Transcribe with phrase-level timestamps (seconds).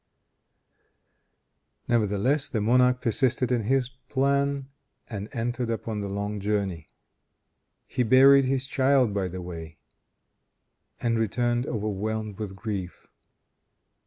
[1.87, 4.67] Nevertheless the monarch persisted in his plan,
[5.07, 6.87] and entered upon the long journey.
[7.85, 9.77] He buried his child by the way,
[10.99, 13.05] and returned overwhelmed with grief.